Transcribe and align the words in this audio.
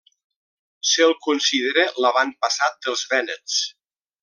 Se'l 0.91 1.13
considera 1.25 1.85
l'avantpassat 2.05 2.81
dels 2.87 3.05
vènets. 3.13 3.61